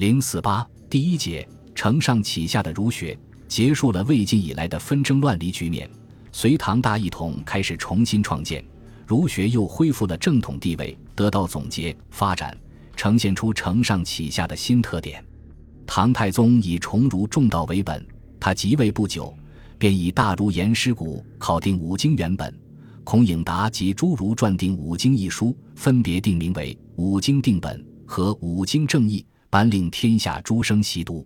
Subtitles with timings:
[0.00, 3.14] 零四八第一节，承上启下的儒学
[3.46, 5.90] 结束了魏晋以来的纷争乱离局面，
[6.32, 8.64] 隋唐大一统开始重新创建，
[9.06, 12.56] 儒学又恢复了正统地位，得到总结发展，
[12.96, 15.22] 呈现出承上启下的新特点。
[15.86, 18.02] 唐太宗以崇儒重道为本，
[18.40, 19.36] 他即位不久，
[19.76, 22.58] 便以大儒颜师古考定五经原本，
[23.04, 31.22] 孔颖达及诸儒撰定五经一书，分别定名为《五经定本》和《五经正义》，颁令天下诸生习读。《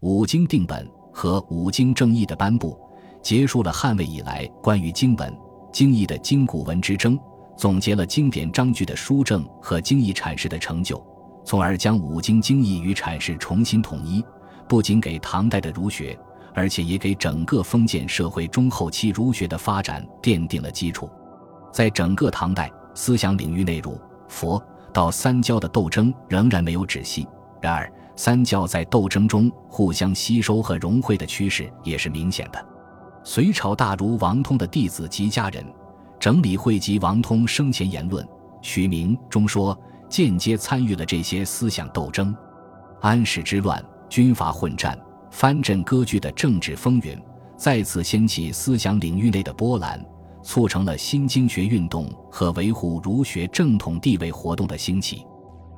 [0.00, 2.78] 五经定本》和《五经正义》的颁布，
[3.20, 5.36] 结束了汉魏以来关于经本、
[5.72, 7.18] 经义的经古文之争，
[7.56, 11.04] 总结了经典章句的书证和经义阐释的成就。
[11.44, 14.24] 从而将五经经义与阐释重新统一，
[14.68, 16.16] 不仅给唐代的儒学，
[16.54, 21.10] 而且也给整个封建社会中后期儒学的发展奠定了基础。
[21.72, 27.26] 在整个唐代，思想领域内，儒、佛、道三教的斗争仍然没有止息。
[27.66, 32.64] 然而，三教在斗争中互相吸收和融汇的趋势也是明显的。
[33.24, 35.66] 隋朝大儒王通的弟子及家人，
[36.16, 38.24] 整理汇集王通生前言论，
[38.62, 39.76] 取名中说。
[40.08, 42.32] 间接参与了这些思想斗争，
[43.00, 44.96] 安史之乱、军阀混战、
[45.32, 47.20] 藩镇割据的政治风云，
[47.56, 50.00] 再次掀起思想领域内的波澜，
[50.44, 55.26] 促成了新经学运动和维护儒学正统地位活动的兴起。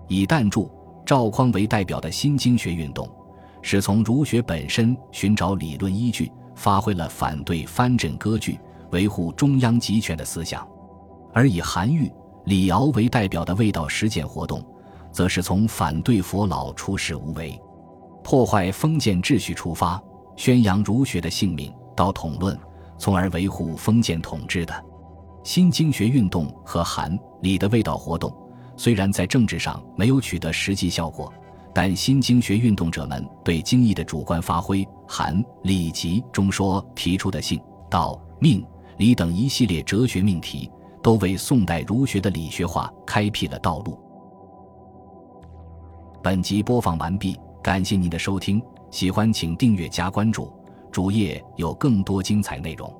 [0.09, 0.70] 以但柱、
[1.09, 3.09] 赵匡为代表的新经学运动，
[3.62, 10.61] 是从儒学本身寻找理论依据，发挥了反对藩镇割据、维护中央集权的思想；
[11.33, 12.12] 而以韩愈。
[12.45, 14.62] 李敖为代表的味道实践活动，
[15.11, 17.59] 则是从反对佛老出世无为、
[18.22, 19.98] 破坏封建秩序出发，
[20.37, 22.55] 宣扬儒学的性命，到统论，
[22.98, 24.84] 从而维护封建统治的。
[25.43, 28.31] 新经学运动和韩、李的味道活动，
[28.79, 31.31] 虽然在政治上没有取得实际效果，
[31.75, 38.65] 但新经学运动者们对经义的主观发挥，韩、李集中说提出的性、道、命、
[38.97, 40.71] 理等一系列哲学命题。
[41.00, 43.97] 都为宋代儒学的理学化开辟了道路。
[46.21, 50.53] 本集播放完毕，感谢您的收听，喜欢请订阅加关注，
[50.91, 52.93] 主页有更多精彩内容。